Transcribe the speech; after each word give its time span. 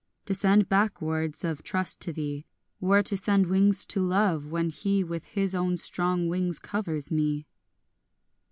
To 0.25 0.33
send 0.33 0.67
back 0.67 0.99
words 0.99 1.43
of 1.43 1.61
trust 1.61 1.99
to 2.01 2.11
thee 2.11 2.47
Were 2.79 3.03
to 3.03 3.15
send 3.15 3.45
wings 3.45 3.85
to 3.85 3.99
love, 3.99 4.47
when 4.51 4.71
he 4.71 5.03
With 5.03 5.25
his 5.25 5.53
own 5.53 5.77
strong 5.77 6.27
wings 6.27 6.57
covers 6.57 7.11
me. 7.11 7.45